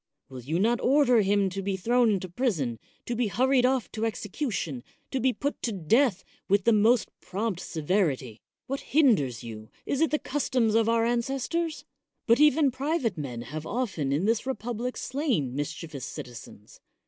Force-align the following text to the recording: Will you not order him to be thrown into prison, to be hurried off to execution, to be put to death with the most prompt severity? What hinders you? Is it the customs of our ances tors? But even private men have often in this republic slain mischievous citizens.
Will 0.29 0.41
you 0.41 0.57
not 0.57 0.81
order 0.81 1.21
him 1.21 1.47
to 1.51 1.61
be 1.61 1.77
thrown 1.77 2.09
into 2.09 2.27
prison, 2.27 2.79
to 3.05 3.15
be 3.15 3.27
hurried 3.27 3.67
off 3.67 3.91
to 3.91 4.03
execution, 4.03 4.83
to 5.11 5.19
be 5.19 5.31
put 5.31 5.61
to 5.61 5.71
death 5.71 6.23
with 6.49 6.63
the 6.63 6.73
most 6.73 7.11
prompt 7.19 7.59
severity? 7.59 8.41
What 8.65 8.79
hinders 8.79 9.43
you? 9.43 9.69
Is 9.85 10.01
it 10.01 10.09
the 10.09 10.17
customs 10.17 10.73
of 10.73 10.89
our 10.89 11.03
ances 11.05 11.47
tors? 11.47 11.85
But 12.25 12.39
even 12.39 12.71
private 12.71 13.15
men 13.15 13.43
have 13.43 13.67
often 13.67 14.11
in 14.11 14.25
this 14.25 14.47
republic 14.47 14.97
slain 14.97 15.53
mischievous 15.55 16.05
citizens. 16.05 16.79